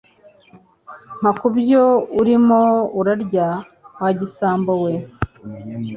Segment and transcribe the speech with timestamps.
[1.19, 1.83] mpa kubyo
[2.19, 2.61] urimo
[2.99, 3.47] urarya
[4.01, 4.93] wa gisambo we